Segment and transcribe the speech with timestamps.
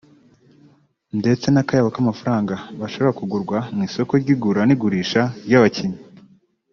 [1.19, 5.99] ndetse n’akayabo k’amafaranga bashobora kugurwa mu isoko ry’igura n’igurishwa ry’abakinnyi